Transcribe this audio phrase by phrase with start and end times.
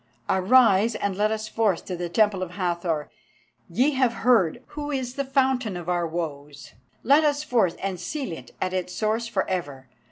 [0.27, 3.11] Arise, and let us forth to the Temple of the Hathor.
[3.69, 8.31] Ye have heard who is the fountain of our woes; let us forth and seal
[8.31, 9.89] it at its source for ever.